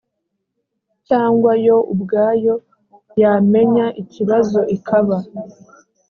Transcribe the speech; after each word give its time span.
cyangwa 1.07 1.51
yo 1.65 1.77
ubwayo 1.93 2.55
yamenya 3.21 3.85
ikibazo 4.01 4.59
ikaba 4.75 5.17